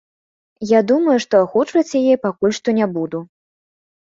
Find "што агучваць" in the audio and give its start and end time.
1.27-1.97